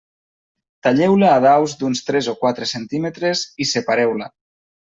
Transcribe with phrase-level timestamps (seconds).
[0.87, 4.35] Talleu-la a daus d'uns tres o quatre centímetres i separeu-la.